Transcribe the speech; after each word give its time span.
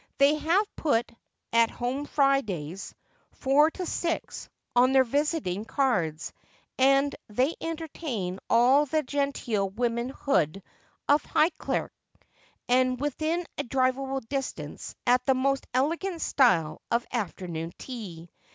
They 0.17 0.33
have 0.33 0.65
put 0.75 1.11
'At 1.53 1.69
Home 1.69 2.05
Fridays, 2.05 2.95
4 3.33 3.69
to 3.69 3.85
G,' 3.85 4.47
on 4.75 4.93
their 4.93 5.03
visiting 5.03 5.63
cards, 5.63 6.33
and 6.79 7.15
they 7.29 7.53
entertain 7.61 8.39
all 8.49 8.87
the 8.87 9.03
genteel 9.03 9.69
womanhood 9.69 10.63
of 11.07 11.21
Highclere, 11.21 11.89
and 12.67 12.99
within 12.99 13.45
a 13.59 13.63
driveable 13.63 14.27
distance, 14.27 14.95
at 15.05 15.23
the 15.27 15.35
most 15.35 15.67
elegant 15.71 16.19
style 16.19 16.81
of 16.89 17.05
afternoon 17.13 17.71
tea. 17.77 18.27